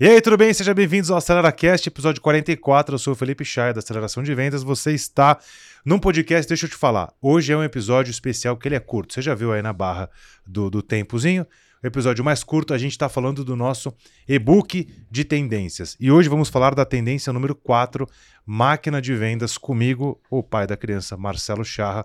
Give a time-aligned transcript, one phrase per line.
[0.00, 0.52] E aí, tudo bem?
[0.52, 2.96] Sejam bem-vindos ao AceleraCast, episódio 44.
[2.96, 4.64] Eu sou o Felipe Chay, da Aceleração de Vendas.
[4.64, 5.38] Você está
[5.84, 7.12] num podcast, deixa eu te falar.
[7.22, 9.14] Hoje é um episódio especial que ele é curto.
[9.14, 10.10] Você já viu aí na barra
[10.44, 11.46] do, do tempozinho?
[11.80, 13.94] O episódio mais curto, a gente está falando do nosso
[14.26, 15.96] e-book de tendências.
[16.00, 18.04] E hoje vamos falar da tendência número 4,
[18.44, 22.04] máquina de vendas, comigo, o pai da criança, Marcelo Charra,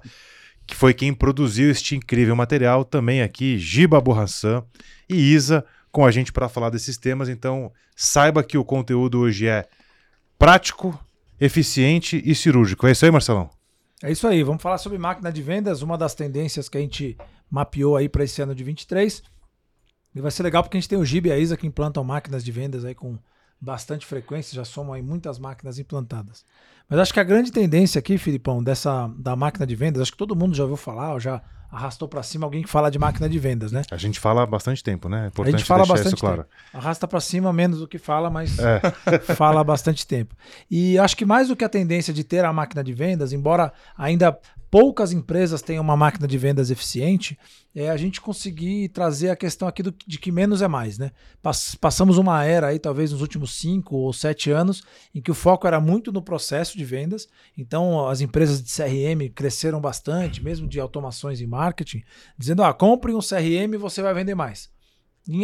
[0.68, 2.86] que foi quem produziu este incrível material.
[2.86, 4.64] Também aqui, Giba Borrassan
[5.10, 7.30] e Isa com a gente para falar desses temas.
[7.30, 9.68] Então, saiba que o conteúdo hoje é
[10.38, 10.98] prático,
[11.40, 12.88] eficiente e cirúrgico.
[12.88, 13.50] É isso aí, Marcelão?
[14.02, 14.44] É isso aí.
[14.44, 17.18] Vamos falar sobre máquina de vendas, uma das tendências que a gente
[17.50, 19.22] mapeou aí para esse ano de 23.
[20.16, 22.04] E vai ser legal porque a gente tem o Gib e a Isa que implantam
[22.04, 23.18] máquinas de vendas aí com
[23.62, 26.46] bastante frequência, já somam aí muitas máquinas implantadas.
[26.88, 30.18] Mas acho que a grande tendência aqui, Filipão, dessa da máquina de vendas, acho que
[30.18, 31.42] todo mundo já ouviu falar, ou já
[31.72, 33.84] arrastou para cima alguém que fala de máquina de vendas, né?
[33.92, 35.26] A gente fala há bastante tempo, né?
[35.26, 36.44] É importante a gente fala bastante isso claro.
[36.44, 36.50] Tempo.
[36.74, 38.82] Arrasta para cima menos do que fala, mas é.
[39.36, 40.36] fala há bastante tempo.
[40.70, 43.72] E acho que mais do que a tendência de ter a máquina de vendas, embora
[43.96, 44.36] ainda
[44.70, 47.38] poucas empresas tenham uma máquina de vendas eficiente,
[47.76, 50.98] é a gente conseguir trazer a questão aqui do, de que menos é mais.
[50.98, 51.12] Né?
[51.80, 55.68] Passamos uma era aí, talvez nos últimos cinco ou sete anos, em que o foco
[55.68, 57.28] era muito no processo de vendas.
[57.58, 62.04] Então, as empresas de CRM cresceram bastante, mesmo de automações e marketing,
[62.38, 64.70] dizendo: ah, compre um CRM e você vai vender mais.
[65.28, 65.44] E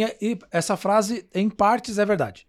[0.50, 2.45] essa frase, em partes, é verdade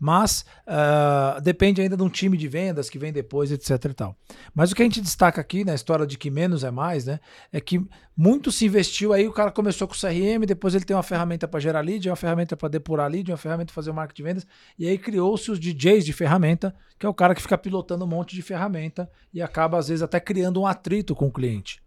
[0.00, 4.16] mas uh, depende ainda de um time de vendas que vem depois, etc e tal.
[4.54, 7.20] Mas o que a gente destaca aqui na história de que menos é mais, né,
[7.52, 10.96] é que muito se investiu aí, o cara começou com o CRM, depois ele tem
[10.96, 13.94] uma ferramenta para gerar lead, uma ferramenta para depurar lead, uma ferramenta para fazer o
[13.94, 14.46] marketing de vendas,
[14.78, 18.08] e aí criou-se os DJs de ferramenta, que é o cara que fica pilotando um
[18.08, 21.82] monte de ferramenta e acaba às vezes até criando um atrito com o cliente.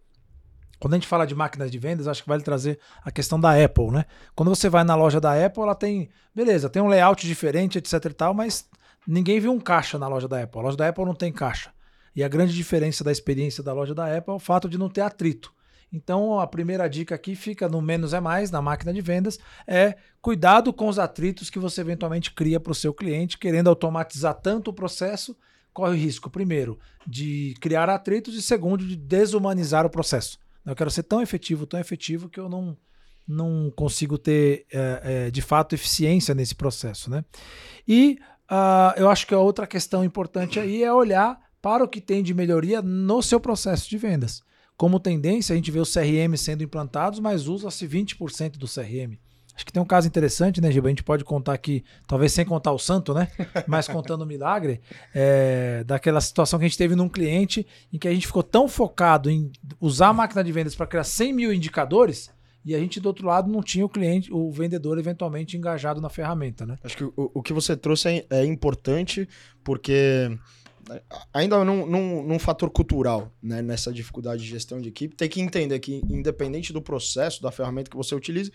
[0.84, 3.52] Quando a gente fala de máquinas de vendas, acho que vale trazer a questão da
[3.52, 4.04] Apple, né?
[4.36, 8.04] Quando você vai na loja da Apple, ela tem, beleza, tem um layout diferente, etc
[8.04, 8.68] e tal, mas
[9.08, 10.60] ninguém viu um caixa na loja da Apple.
[10.60, 11.72] A loja da Apple não tem caixa.
[12.14, 14.90] E a grande diferença da experiência da loja da Apple é o fato de não
[14.90, 15.54] ter atrito.
[15.90, 19.96] Então, a primeira dica aqui fica no menos é mais, na máquina de vendas, é
[20.22, 24.72] cuidado com os atritos que você eventualmente cria para o seu cliente, querendo automatizar tanto
[24.72, 25.34] o processo,
[25.72, 30.43] corre o risco, primeiro, de criar atritos e segundo, de desumanizar o processo.
[30.66, 32.78] Eu quero ser tão efetivo, tão efetivo que eu não,
[33.28, 37.10] não consigo ter, é, é, de fato, eficiência nesse processo.
[37.10, 37.24] Né?
[37.88, 38.18] E
[38.50, 42.22] uh, eu acho que a outra questão importante aí é olhar para o que tem
[42.22, 44.42] de melhoria no seu processo de vendas.
[44.76, 49.18] Como tendência, a gente vê os CRM sendo implantados, mas usa-se 20% do CRM.
[49.56, 50.88] Acho que tem um caso interessante, né, Giba?
[50.88, 53.28] A gente pode contar aqui, talvez sem contar o santo, né?
[53.68, 54.82] Mas contando o milagre,
[55.14, 58.68] é, daquela situação que a gente teve num cliente em que a gente ficou tão
[58.68, 62.32] focado em usar a máquina de vendas para criar 100 mil indicadores
[62.66, 66.10] e a gente, do outro lado, não tinha o cliente, o vendedor eventualmente engajado na
[66.10, 66.78] ferramenta, né?
[66.84, 69.28] Acho que o, o que você trouxe é, é importante
[69.64, 70.32] porque
[71.34, 75.42] ainda num, num, num, fator cultural, né, nessa dificuldade de gestão de equipe, tem que
[75.42, 78.52] entender que, independente do processo, da ferramenta que você utilize,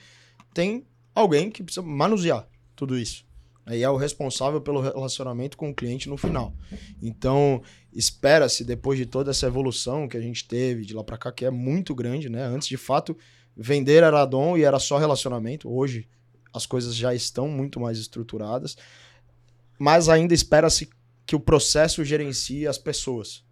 [0.53, 3.27] tem alguém que precisa manusear tudo isso.
[3.69, 6.55] Aí é o responsável pelo relacionamento com o cliente no final.
[7.03, 7.61] Então,
[7.93, 11.45] espera-se, depois de toda essa evolução que a gente teve de lá para cá, que
[11.45, 12.45] é muito grande, né?
[12.45, 13.15] Antes, de fato,
[13.55, 15.71] vender era dom e era só relacionamento.
[15.71, 16.09] Hoje,
[16.53, 18.75] as coisas já estão muito mais estruturadas.
[19.79, 20.89] Mas ainda espera-se
[21.27, 23.45] que o processo gerencie as pessoas.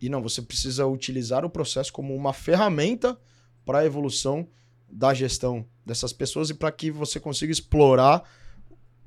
[0.00, 3.18] E não, você precisa utilizar o processo como uma ferramenta
[3.64, 4.48] para a evolução
[4.94, 8.22] da gestão dessas pessoas e para que você consiga explorar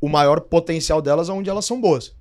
[0.01, 2.15] o maior potencial delas onde elas são boas.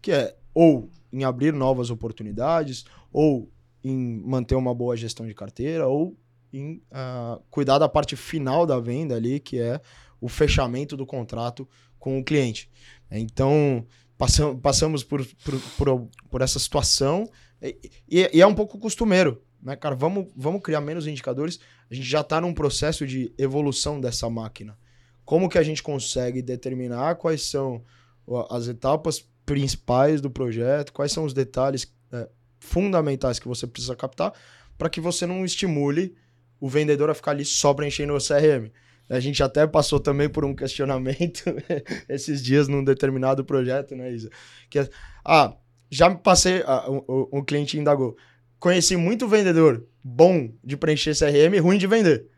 [0.00, 3.50] Que é ou em abrir novas oportunidades, ou
[3.82, 6.16] em manter uma boa gestão de carteira, ou
[6.52, 9.80] em uh, cuidar da parte final da venda ali, que é
[10.20, 12.70] o fechamento do contrato com o cliente.
[13.10, 13.86] Então,
[14.16, 17.28] passam, passamos por, por, por, por essa situação
[17.60, 21.60] e, e, é um pouco costumeiro né, cara, vamos, vamos criar menos indicadores.
[21.90, 24.76] A gente já está num processo de evolução dessa máquina.
[25.24, 27.82] Como que a gente consegue determinar quais são
[28.50, 32.28] as etapas principais do projeto, quais são os detalhes é,
[32.58, 34.32] fundamentais que você precisa captar
[34.76, 36.16] para que você não estimule
[36.60, 38.70] o vendedor a ficar ali só preenchendo o CRM.
[39.08, 41.44] A gente até passou também por um questionamento
[42.08, 44.30] esses dias num determinado projeto, né, Isa?
[44.70, 44.88] Que é,
[45.24, 45.54] ah,
[45.90, 48.16] já me passei, ah, um, um cliente indagou,
[48.62, 52.28] conheci muito vendedor bom de preencher CRM e ruim de vender.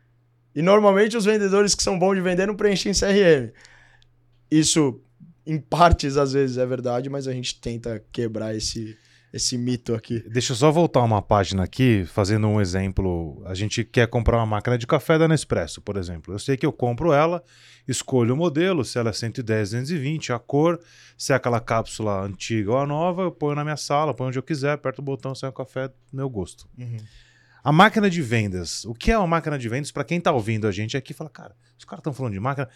[0.55, 3.51] E normalmente os vendedores que são bons de vender não preenchem CRM.
[4.49, 4.99] Isso,
[5.45, 8.97] em partes, às vezes é verdade, mas a gente tenta quebrar esse,
[9.35, 10.23] esse mito aqui.
[10.29, 13.43] Deixa eu só voltar uma página aqui, fazendo um exemplo.
[13.45, 16.33] A gente quer comprar uma máquina de café da Nespresso, por exemplo.
[16.33, 17.43] Eu sei que eu compro ela,
[17.85, 20.79] escolho o modelo, se ela é 110, 220, a cor,
[21.17, 24.39] se é aquela cápsula antiga ou a nova, eu ponho na minha sala, ponho onde
[24.39, 26.65] eu quiser, aperto o botão, sai o café do meu gosto.
[26.77, 26.97] Uhum.
[27.65, 28.85] A máquina de vendas.
[28.85, 29.91] O que é uma máquina de vendas?
[29.91, 32.69] Para quem está ouvindo a gente aqui, fala, cara, os caras estão falando de máquina.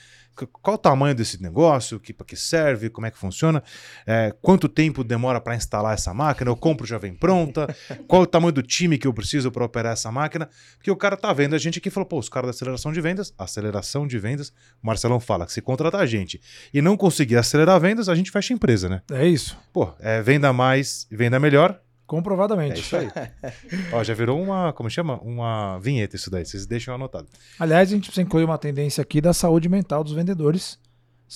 [0.64, 2.00] Qual o tamanho desse negócio?
[2.00, 2.90] Que, para que serve?
[2.90, 3.62] Como é que funciona?
[4.04, 6.50] É, quanto tempo demora para instalar essa máquina?
[6.50, 7.68] Eu compro, já vem pronta?
[8.08, 10.50] Qual o tamanho do time que eu preciso para operar essa máquina?
[10.78, 12.92] Porque o cara tá vendo a gente aqui e falou, pô, os caras da aceleração
[12.92, 14.50] de vendas, aceleração de vendas,
[14.82, 16.42] o Marcelão fala que se contratar a gente
[16.74, 19.04] e não conseguir acelerar vendas, a gente fecha a empresa, né?
[19.12, 19.56] É isso.
[19.72, 22.78] Pô, é venda mais, venda melhor, Comprovadamente.
[22.78, 23.08] É isso aí.
[23.94, 25.20] Ó, já virou uma, como chama?
[25.22, 27.28] Uma vinheta isso daí, vocês deixam anotado.
[27.60, 30.80] Aliás, a gente precisa incluir uma tendência aqui da saúde mental dos vendedores.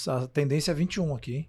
[0.08, 1.48] A tendência 21 aqui.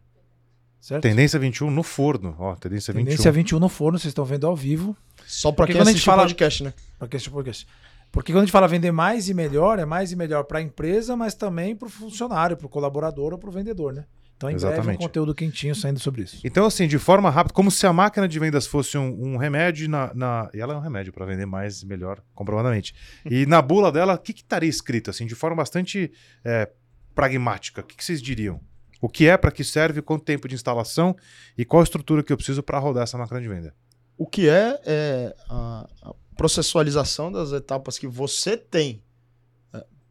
[0.79, 1.01] Certo?
[1.01, 2.37] Tendência 21 no forno.
[2.39, 3.07] Ó, tendência 21.
[3.07, 4.95] Tendência 21 no forno, vocês estão vendo ao vivo.
[5.27, 6.75] Só para quem quando a gente fala podcast, né?
[6.99, 7.67] Para quem podcast.
[8.13, 10.63] Porque quando a gente fala vender mais e melhor, é mais e melhor para a
[10.63, 14.05] empresa, mas também para o funcionário, para o colaborador ou para o vendedor, né?
[14.45, 14.85] Então, em Exatamente.
[14.85, 16.41] breve, um conteúdo quentinho saindo sobre isso.
[16.45, 19.89] Então, assim, de forma rápida, como se a máquina de vendas fosse um, um remédio
[19.89, 22.95] na, na, E ela é um remédio para vender mais e melhor, comprovadamente.
[23.25, 26.13] E na bula dela, o que, que estaria escrito, assim, de forma bastante
[26.45, 26.71] é,
[27.15, 27.81] pragmática?
[27.81, 28.61] O que, que vocês diriam?
[29.01, 31.15] O que é, para que serve, quanto tempo de instalação
[31.59, 33.75] e qual a estrutura que eu preciso para rodar essa máquina de venda?
[34.17, 39.03] O que é, é a, a processualização das etapas que você tem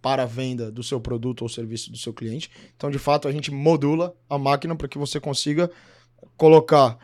[0.04, 2.52] para a venda do seu produto ou serviço do seu cliente.
[2.76, 5.72] Então, de fato, a gente modula a máquina para que você consiga
[6.36, 7.00] colocar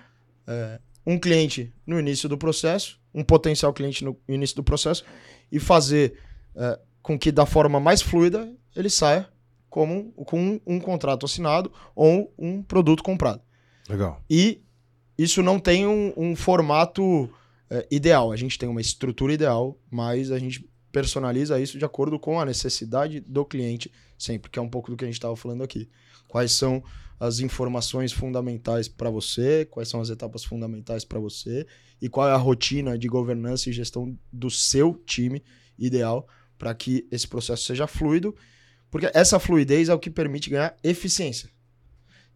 [0.46, 5.06] é, um cliente no início do processo, um potencial cliente no início do processo
[5.50, 6.20] e fazer
[6.54, 9.30] é, com que da forma mais fluida ele saia
[9.70, 13.42] como com um, contrato assinado ou um produto comprado.
[13.88, 14.22] Legal.
[14.30, 14.62] E
[15.18, 17.30] isso não tem um, um formato
[17.70, 18.30] é, ideal.
[18.30, 22.46] A gente tem uma estrutura ideal, mas a gente personaliza isso de acordo com a
[22.46, 25.90] necessidade do cliente, sempre, que é um pouco do que a gente estava falando aqui.
[26.28, 26.84] Quais são
[27.20, 31.68] as informações fundamentais para você, quais são as etapas fundamentais para você
[32.02, 35.44] e qual é a rotina de governança e gestão do seu time
[35.78, 36.28] ideal
[36.58, 38.36] para que esse processo seja fluido,
[38.90, 41.50] porque essa fluidez é o que permite ganhar eficiência.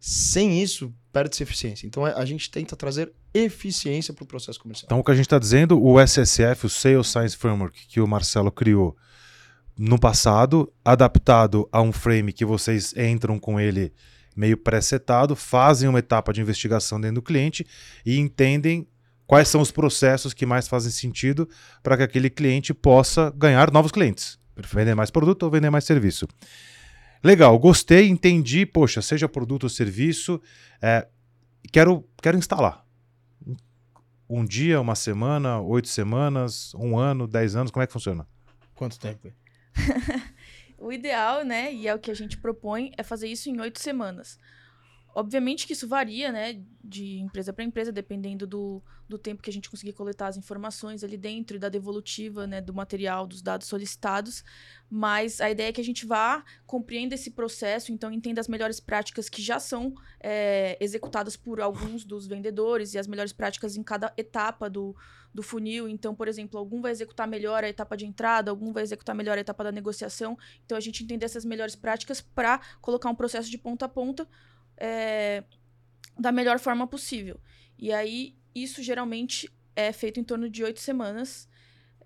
[0.06, 1.86] Sem isso, perde-se eficiência.
[1.86, 4.86] Então a gente tenta trazer eficiência para o processo comercial.
[4.86, 8.06] Então o que a gente está dizendo, o SSF, o Sales Science Framework, que o
[8.06, 8.94] Marcelo criou
[9.78, 13.94] no passado, adaptado a um frame que vocês entram com ele
[14.36, 17.66] meio pré-setado, fazem uma etapa de investigação dentro do cliente
[18.04, 18.86] e entendem
[19.26, 21.48] quais são os processos que mais fazem sentido
[21.82, 24.38] para que aquele cliente possa ganhar novos clientes.
[24.70, 26.28] Vender mais produto ou vender mais serviço.
[27.24, 28.66] Legal, gostei, entendi.
[28.66, 30.38] Poxa, seja produto ou serviço,
[30.80, 31.08] é,
[31.72, 32.84] quero, quero instalar.
[34.28, 38.28] Um dia, uma semana, oito semanas, um ano, dez anos, como é que funciona?
[38.74, 39.32] Quanto tempo?
[40.76, 43.80] o ideal, né, e é o que a gente propõe, é fazer isso em oito
[43.80, 44.38] semanas.
[45.14, 49.52] Obviamente que isso varia, né, de empresa para empresa, dependendo do, do tempo que a
[49.52, 53.68] gente conseguir coletar as informações ali dentro e da devolutiva, né, do material, dos dados
[53.68, 54.42] solicitados.
[54.90, 58.80] Mas a ideia é que a gente vá, compreenda esse processo, então entenda as melhores
[58.80, 63.84] práticas que já são é, executadas por alguns dos vendedores e as melhores práticas em
[63.84, 64.96] cada etapa do,
[65.32, 65.88] do funil.
[65.88, 69.38] Então, por exemplo, algum vai executar melhor a etapa de entrada, algum vai executar melhor
[69.38, 70.36] a etapa da negociação.
[70.64, 74.28] Então, a gente entender essas melhores práticas para colocar um processo de ponta a ponta
[74.76, 75.42] é,
[76.18, 77.38] da melhor forma possível.
[77.78, 81.48] E aí, isso geralmente é feito em torno de oito semanas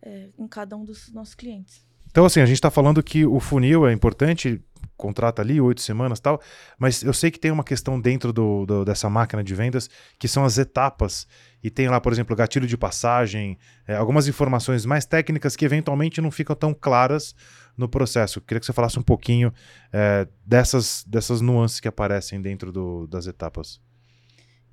[0.02, 1.86] é, em cada um dos nossos clientes.
[2.10, 4.62] Então, assim, a gente está falando que o funil é importante,
[4.98, 6.38] contrata ali oito semanas tal,
[6.78, 9.88] mas eu sei que tem uma questão dentro do, do, dessa máquina de vendas
[10.18, 11.26] que são as etapas.
[11.62, 16.20] E tem lá, por exemplo, gatilho de passagem, é, algumas informações mais técnicas que eventualmente
[16.20, 17.34] não ficam tão claras
[17.76, 18.40] no processo.
[18.40, 19.52] Queria que você falasse um pouquinho
[19.92, 23.80] é, dessas, dessas nuances que aparecem dentro do, das etapas.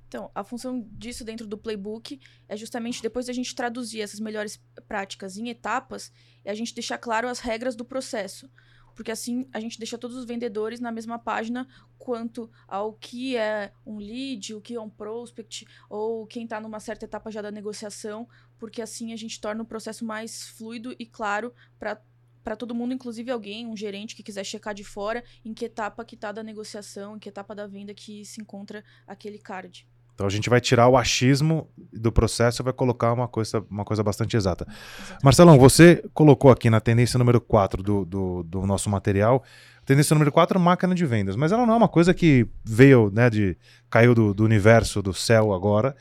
[0.08, 4.60] Então, a função disso dentro do playbook é justamente depois da gente traduzir essas melhores
[4.86, 6.12] práticas em etapas,
[6.44, 8.48] é a gente deixar claro as regras do processo.
[8.96, 13.70] Porque assim a gente deixa todos os vendedores na mesma página quanto ao que é
[13.86, 17.50] um lead, o que é um prospect, ou quem está numa certa etapa já da
[17.52, 18.26] negociação,
[18.58, 22.02] porque assim a gente torna o processo mais fluido e claro para
[22.42, 26.04] para todo mundo, inclusive alguém, um gerente que quiser checar de fora em que etapa
[26.04, 29.84] que está da negociação, em que etapa da venda que se encontra aquele card.
[30.16, 33.84] Então a gente vai tirar o achismo do processo e vai colocar uma coisa, uma
[33.84, 34.66] coisa bastante exata.
[34.66, 35.22] Exatamente.
[35.22, 39.44] Marcelão, você colocou aqui na tendência número 4 do, do, do nosso material,
[39.84, 41.36] tendência número 4, máquina de vendas.
[41.36, 43.58] Mas ela não é uma coisa que veio, né, de.
[43.90, 45.94] caiu do, do universo, do céu agora.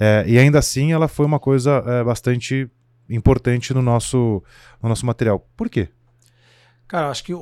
[0.00, 2.68] É, e ainda assim ela foi uma coisa é, bastante
[3.08, 4.42] importante no nosso,
[4.82, 5.46] no nosso material.
[5.56, 5.88] Por quê?
[6.88, 7.38] Cara, acho que o,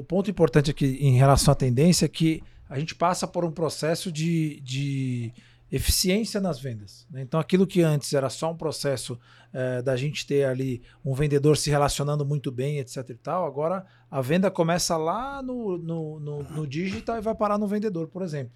[0.00, 3.50] o ponto importante aqui em relação à tendência é que a gente passa por um
[3.50, 5.32] processo de, de
[5.72, 7.06] eficiência nas vendas.
[7.10, 7.22] Né?
[7.22, 9.18] Então, aquilo que antes era só um processo
[9.52, 13.08] é, da gente ter ali um vendedor se relacionando muito bem, etc.
[13.08, 17.56] e tal, agora a venda começa lá no, no, no, no digital e vai parar
[17.56, 18.52] no vendedor, por exemplo.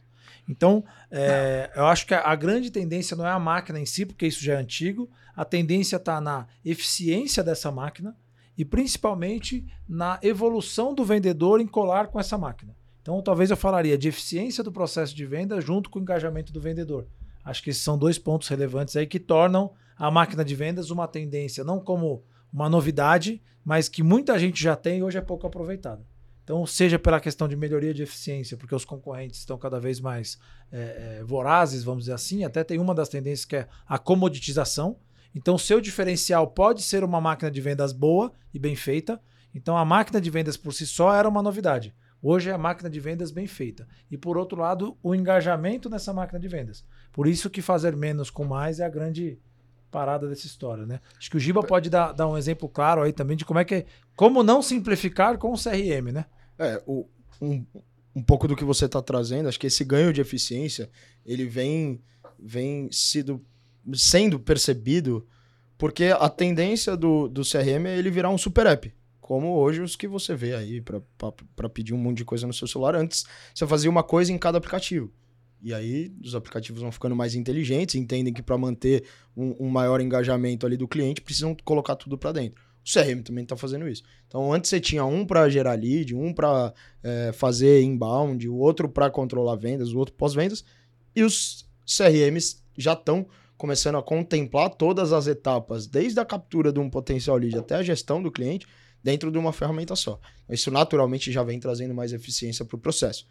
[0.47, 4.05] Então, é, eu acho que a, a, grande tendência não é a máquina em si,
[4.05, 5.09] porque isso já é antigo.
[5.35, 8.15] A tendência está na eficiência dessa máquina
[8.59, 12.77] e principalmente na evolução do vendedor em colar com essa máquina.
[13.07, 16.61] Então, talvez eu falaria de eficiência do processo de venda junto com o engajamento do
[16.61, 17.07] vendedor.
[17.45, 21.07] Acho que esses são dois pontos relevantes aí que tornam a máquina de vendas uma
[21.07, 25.47] tendência, não como uma novidade, mas que muita gente já tem e hoje é pouco
[25.47, 26.05] aproveitada.
[26.43, 30.37] Então, seja pela questão de melhoria de eficiência, porque os concorrentes estão cada vez mais
[30.73, 34.97] é, é, vorazes, vamos dizer assim, até tem uma das tendências que é a comoditização.
[35.33, 39.21] Então, seu diferencial pode ser uma máquina de vendas boa e bem feita.
[39.55, 41.95] Então, a máquina de vendas por si só era uma novidade.
[42.23, 43.87] Hoje é a máquina de vendas bem feita.
[44.11, 46.85] E por outro lado, o engajamento nessa máquina de vendas.
[47.13, 49.39] Por isso que fazer menos com mais é a grande
[49.91, 51.01] parada dessa história, né?
[51.17, 53.65] Acho que o Giba pode dar, dar um exemplo claro aí também de como é
[53.65, 56.27] que é, como não simplificar com o CRM, né?
[56.59, 57.07] É, o,
[57.41, 57.65] um,
[58.15, 60.91] um pouco do que você está trazendo, acho que esse ganho de eficiência,
[61.25, 62.03] ele vem
[62.39, 63.43] vem sido,
[63.95, 65.27] sendo percebido
[65.79, 68.93] porque a tendência do, do CRM é ele virar um super app
[69.27, 72.69] como hoje os que você vê aí para pedir um monte de coisa no seu
[72.69, 72.95] celular.
[72.95, 75.13] Antes, você fazia uma coisa em cada aplicativo.
[75.61, 79.03] E aí os aplicativos vão ficando mais inteligentes, entendem que para manter
[79.37, 82.63] um, um, maior engajamento ali do cliente, precisam colocar tudo para dentro.
[82.85, 84.05] O CRM também está fazendo isso.
[84.29, 88.89] Então, antes você tinha um para gerar lead, um para é, fazer inbound, o outro
[88.89, 90.65] para controlar vendas, o outro pós-vendas.
[91.17, 96.79] E os CRMs já estão começando a contemplar todas as etapas, desde a captura de
[96.79, 98.69] um potencial lead até a gestão do cliente,
[99.07, 100.19] dentro de uma ferramenta só.
[100.51, 103.25] Isso naturalmente já vem trazendo mais eficiência para o processo.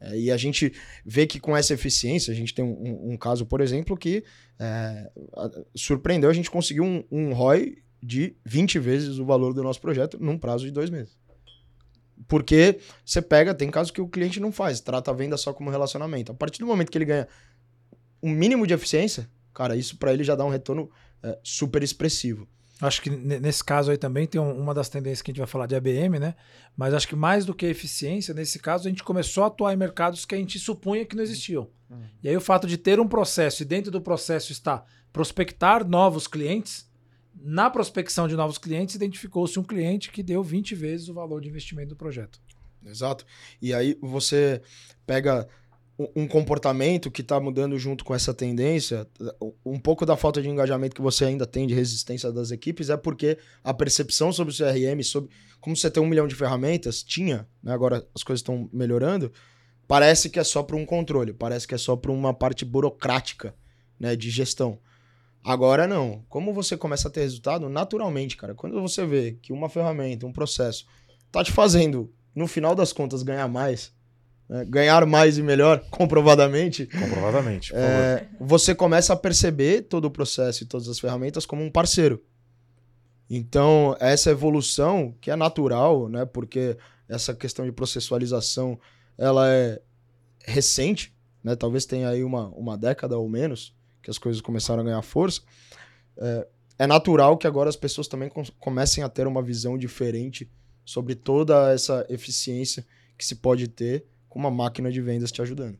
[0.00, 0.72] É, e a gente
[1.06, 4.24] vê que com essa eficiência, a gente tem um, um caso, por exemplo, que
[4.58, 5.08] é,
[5.76, 10.18] surpreendeu, a gente conseguiu um, um ROI de 20 vezes o valor do nosso projeto
[10.20, 11.16] num prazo de dois meses.
[12.26, 15.70] Porque você pega, tem casos que o cliente não faz, trata a venda só como
[15.70, 16.32] relacionamento.
[16.32, 17.28] A partir do momento que ele ganha
[18.20, 20.90] um mínimo de eficiência, cara, isso para ele já dá um retorno
[21.22, 22.48] é, super expressivo.
[22.82, 25.66] Acho que nesse caso aí também tem uma das tendências que a gente vai falar
[25.66, 26.34] de ABM, né?
[26.76, 29.76] Mas acho que mais do que eficiência, nesse caso a gente começou a atuar em
[29.76, 31.70] mercados que a gente supunha que não existiam.
[31.88, 32.02] Uhum.
[32.24, 36.26] E aí o fato de ter um processo e dentro do processo está prospectar novos
[36.26, 36.90] clientes,
[37.34, 41.48] na prospecção de novos clientes identificou-se um cliente que deu 20 vezes o valor de
[41.48, 42.40] investimento do projeto.
[42.84, 43.24] Exato.
[43.60, 44.60] E aí você
[45.06, 45.48] pega
[46.14, 49.06] um comportamento que está mudando junto com essa tendência,
[49.64, 52.96] um pouco da falta de engajamento que você ainda tem de resistência das equipes é
[52.96, 55.30] porque a percepção sobre o CRM, sobre
[55.60, 59.32] como você tem um milhão de ferramentas, tinha, né, agora as coisas estão melhorando,
[59.86, 63.54] parece que é só para um controle, parece que é só para uma parte burocrática
[63.98, 64.78] né, de gestão.
[65.44, 66.24] Agora não.
[66.28, 70.32] Como você começa a ter resultado, naturalmente, cara, quando você vê que uma ferramenta, um
[70.32, 70.86] processo,
[71.30, 73.92] tá te fazendo, no final das contas, ganhar mais
[74.52, 76.86] né, ganhar mais e melhor, comprovadamente.
[76.86, 77.72] Comprovadamente.
[77.74, 82.22] É, você começa a perceber todo o processo e todas as ferramentas como um parceiro.
[83.30, 86.76] Então, essa evolução, que é natural, né, porque
[87.08, 88.78] essa questão de processualização
[89.16, 89.80] ela é
[90.44, 94.84] recente, né, talvez tenha aí uma, uma década ou menos que as coisas começaram a
[94.84, 95.40] ganhar força.
[96.18, 96.46] É,
[96.80, 100.50] é natural que agora as pessoas também com, comecem a ter uma visão diferente
[100.84, 102.84] sobre toda essa eficiência
[103.16, 105.78] que se pode ter com uma máquina de vendas te ajudando.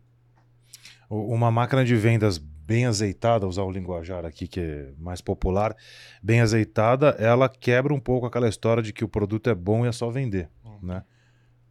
[1.09, 5.75] Uma máquina de vendas bem azeitada, usar o linguajar aqui que é mais popular,
[6.23, 9.89] bem azeitada, ela quebra um pouco aquela história de que o produto é bom e
[9.89, 10.79] é só vender, hum.
[10.83, 11.03] né?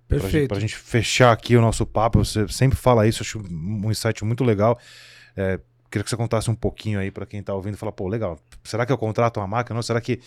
[0.08, 0.50] Perfeito.
[0.50, 4.26] Para a gente fechar aqui o nosso papo, você sempre fala isso, acho um insight
[4.26, 4.78] muito legal.
[5.38, 5.58] É,
[5.90, 8.38] queria que você contasse um pouquinho aí para quem está ouvindo e falar, pô, legal,
[8.64, 9.76] será que eu contrato uma máquina?
[9.76, 10.20] Não, será que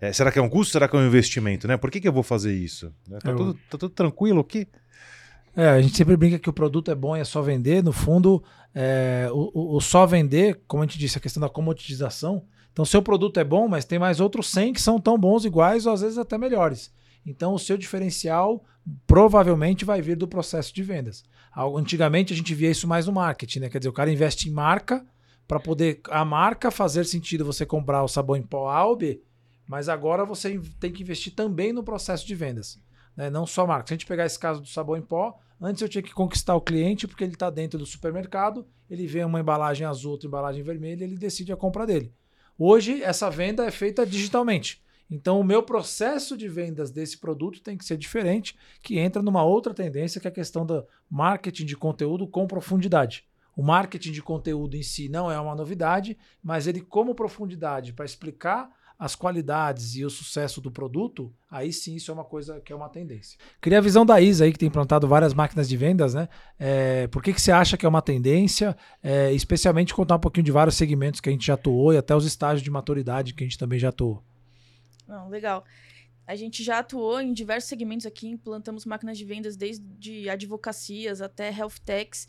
[0.00, 0.72] é, será que é um custo?
[0.72, 1.68] Será que é um investimento?
[1.68, 1.76] Né?
[1.76, 2.92] Por que, que eu vou fazer isso?
[3.12, 3.36] Está eu...
[3.36, 4.66] tudo, tá tudo tranquilo aqui?
[5.58, 7.82] É, a gente sempre brinca que o produto é bom e é só vender.
[7.82, 12.44] No fundo, é, o, o, só vender, como a gente disse, a questão da comoditização.
[12.72, 15.84] Então, seu produto é bom, mas tem mais outros 100 que são tão bons, iguais
[15.84, 16.94] ou às vezes até melhores.
[17.26, 18.64] Então, o seu diferencial
[19.04, 21.24] provavelmente vai vir do processo de vendas.
[21.76, 23.68] Antigamente a gente via isso mais no marketing, né?
[23.68, 25.04] Quer dizer, o cara investe em marca
[25.48, 28.84] para poder a marca fazer sentido você comprar o sabão em pó A
[29.66, 32.78] mas agora você tem que investir também no processo de vendas,
[33.16, 33.28] né?
[33.28, 33.88] Não só marca.
[33.88, 36.54] Se a gente pegar esse caso do sabão em pó, antes eu tinha que conquistar
[36.54, 40.62] o cliente porque ele está dentro do supermercado, ele vê uma embalagem azul, outra embalagem
[40.62, 42.12] vermelha, ele decide a compra dele.
[42.58, 44.82] Hoje essa venda é feita digitalmente.
[45.10, 49.42] Então, o meu processo de vendas desse produto tem que ser diferente, que entra numa
[49.42, 53.24] outra tendência, que é a questão do marketing de conteúdo com profundidade.
[53.56, 58.04] O marketing de conteúdo em si não é uma novidade, mas ele, como profundidade, para
[58.04, 62.72] explicar as qualidades e o sucesso do produto, aí sim isso é uma coisa que
[62.72, 63.38] é uma tendência.
[63.62, 66.28] Queria a visão da Isa aí, que tem implantado várias máquinas de vendas, né?
[66.58, 68.76] É, por que, que você acha que é uma tendência?
[69.00, 72.14] É, especialmente contar um pouquinho de vários segmentos que a gente já atuou e até
[72.16, 74.20] os estágios de maturidade que a gente também já atuou.
[75.06, 75.64] Não, legal.
[76.26, 81.50] A gente já atuou em diversos segmentos aqui, implantamos máquinas de vendas desde advocacias até
[81.50, 82.26] health techs.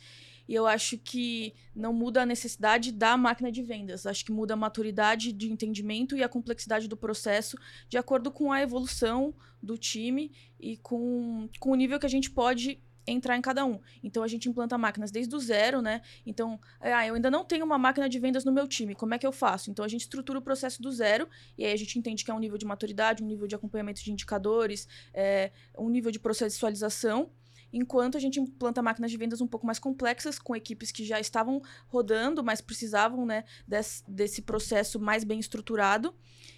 [0.50, 4.08] E eu acho que não muda a necessidade da máquina de vendas.
[4.08, 7.56] Acho que muda a maturidade de entendimento e a complexidade do processo
[7.88, 12.32] de acordo com a evolução do time e com, com o nível que a gente
[12.32, 13.80] pode entrar em cada um.
[14.04, 16.02] Então a gente implanta máquinas desde o zero, né?
[16.26, 19.20] Então, ah, eu ainda não tenho uma máquina de vendas no meu time, como é
[19.20, 19.70] que eu faço?
[19.70, 22.34] Então a gente estrutura o processo do zero e aí a gente entende que é
[22.34, 27.30] um nível de maturidade, um nível de acompanhamento de indicadores, é, um nível de processualização
[27.72, 31.20] enquanto a gente implanta máquinas de vendas um pouco mais complexas, com equipes que já
[31.20, 36.14] estavam rodando, mas precisavam né, desse, desse processo mais bem estruturado.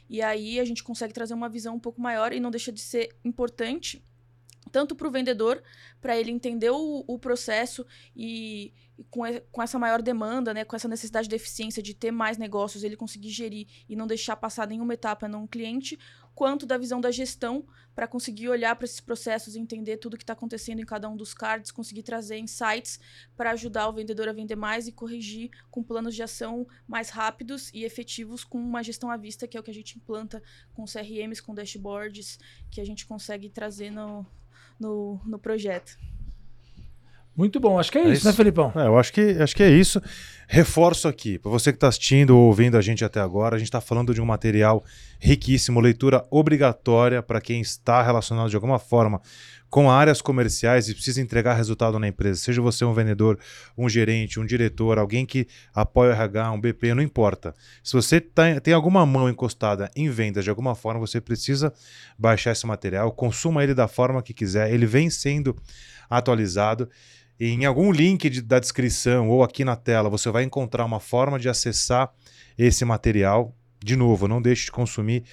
[0.10, 2.82] E aí a gente consegue trazer uma visão um pouco maior e não deixa de
[2.82, 4.03] ser importante
[4.72, 5.62] tanto para o vendedor,
[6.00, 8.74] para ele entender o, o processo e,
[9.10, 9.21] com,
[9.51, 12.95] com, essa maior demanda, né, com essa necessidade de eficiência, de ter mais negócios, ele
[12.95, 15.98] conseguir gerir e não deixar passar nenhuma etapa num cliente,
[16.33, 20.33] quanto da visão da gestão, para conseguir olhar para esses processos, entender tudo que está
[20.33, 23.00] acontecendo em cada um dos cards, conseguir trazer insights
[23.36, 27.69] para ajudar o vendedor a vender mais e corrigir com planos de ação mais rápidos
[27.74, 30.41] e efetivos com uma gestão à vista, que é o que a gente implanta
[30.74, 34.25] com CRMs, com dashboards, que a gente consegue trazer no,
[34.79, 35.98] no, no projeto.
[37.36, 38.72] Muito bom, acho que é, é isso, isso, né, Felipão?
[38.76, 40.02] É, eu acho que, acho que é isso.
[40.48, 43.70] Reforço aqui, para você que está assistindo ou ouvindo a gente até agora, a gente
[43.70, 44.84] está falando de um material
[45.18, 49.22] riquíssimo, leitura obrigatória para quem está relacionado de alguma forma
[49.72, 52.42] com áreas comerciais e precisa entregar resultado na empresa.
[52.42, 53.39] Seja você um vendedor,
[53.78, 57.56] um gerente, um diretor, alguém que apoia o RH, um BP, não importa.
[57.82, 61.74] Se você tá, tem alguma mão encostada em vendas de alguma forma, você precisa
[62.20, 64.74] baixar esse material, consuma ele da forma que quiser.
[64.74, 65.56] Ele vem sendo
[66.10, 66.89] atualizado
[67.49, 71.39] em algum link de, da descrição ou aqui na tela, você vai encontrar uma forma
[71.39, 72.13] de acessar
[72.56, 73.56] esse material.
[73.84, 75.23] De novo, não deixe de consumir.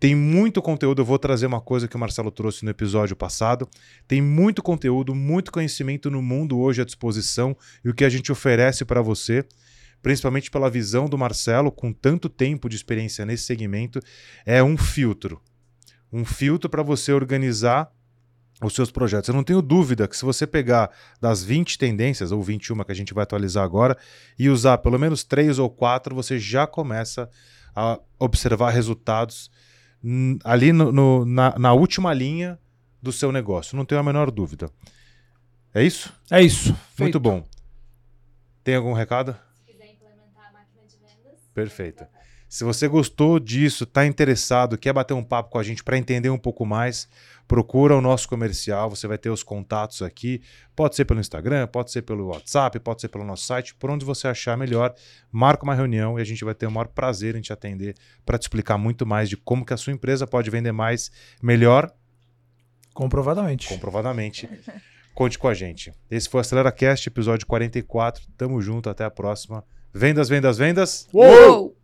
[0.00, 1.02] Tem muito conteúdo.
[1.02, 3.68] Eu vou trazer uma coisa que o Marcelo trouxe no episódio passado.
[4.06, 7.54] Tem muito conteúdo, muito conhecimento no mundo hoje à disposição
[7.84, 9.44] e o que a gente oferece para você,
[10.00, 14.00] principalmente pela visão do Marcelo, com tanto tempo de experiência nesse segmento,
[14.46, 15.38] é um filtro.
[16.10, 17.92] Um filtro para você organizar
[18.62, 19.28] os seus projetos.
[19.28, 20.90] Eu não tenho dúvida que se você pegar
[21.20, 23.96] das 20 tendências, ou 21 que a gente vai atualizar agora,
[24.38, 27.30] e usar pelo menos 3 ou 4, você já começa
[27.74, 29.50] a observar resultados
[30.44, 32.58] ali no, no, na, na, última linha
[33.00, 33.76] do seu negócio.
[33.76, 34.70] Não tenho a menor dúvida.
[35.74, 36.12] É isso?
[36.30, 36.74] É isso.
[36.98, 37.46] Muito bom.
[38.64, 39.36] Tem algum recado?
[39.54, 41.40] Se quiser implementar a máquina de vendas.
[41.54, 42.04] Perfeito.
[42.48, 46.30] Se você gostou disso, está interessado, quer bater um papo com a gente para entender
[46.30, 47.06] um pouco mais,
[47.46, 50.40] procura o nosso comercial, você vai ter os contatos aqui.
[50.74, 54.04] Pode ser pelo Instagram, pode ser pelo WhatsApp, pode ser pelo nosso site, por onde
[54.04, 54.94] você achar melhor.
[55.30, 58.38] Marca uma reunião e a gente vai ter o maior prazer em te atender para
[58.38, 61.10] te explicar muito mais de como que a sua empresa pode vender mais,
[61.42, 61.92] melhor.
[62.94, 63.68] Comprovadamente.
[63.68, 64.48] Comprovadamente.
[65.14, 65.92] Conte com a gente.
[66.10, 68.26] Esse foi o AceleraCast, episódio 44.
[68.36, 69.64] Tamo junto, até a próxima.
[69.92, 71.08] Vendas, vendas, vendas.
[71.12, 71.77] Uou!